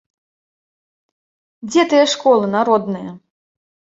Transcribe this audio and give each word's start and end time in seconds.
Дзе 1.67 1.83
тыя 1.93 2.05
школы 2.15 2.45
народныя? 2.57 3.11